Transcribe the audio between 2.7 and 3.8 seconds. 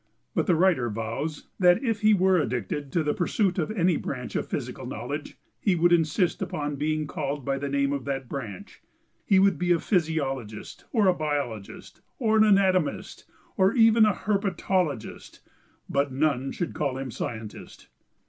to the pursuit of